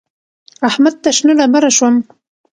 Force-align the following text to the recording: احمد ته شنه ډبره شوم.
احمد 0.69 0.93
ته 1.03 1.09
شنه 1.17 1.33
ډبره 1.39 1.71
شوم. 1.77 1.95